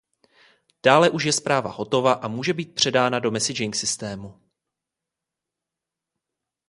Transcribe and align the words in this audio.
Dále 0.85 1.09
už 1.09 1.23
je 1.23 1.33
zpráva 1.33 1.71
hotova 1.71 2.13
a 2.13 2.27
může 2.27 2.53
být 2.53 2.75
předána 2.75 3.19
messaging 3.29 3.75
systému. 3.75 4.41